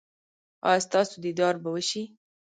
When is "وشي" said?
1.75-2.03